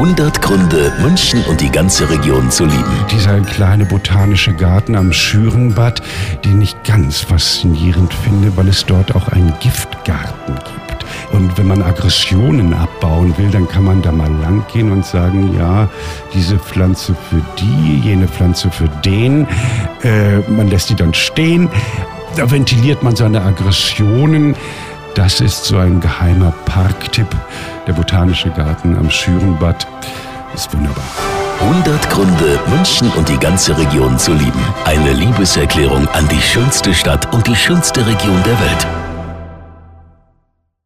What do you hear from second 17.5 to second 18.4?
die, jene